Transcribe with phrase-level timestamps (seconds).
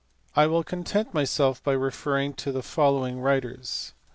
[0.35, 3.93] I will content myself by referring to the following writers.